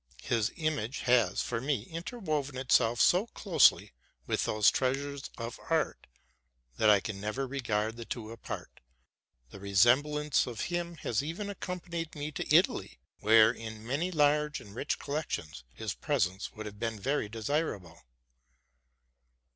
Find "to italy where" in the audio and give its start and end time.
12.31-13.51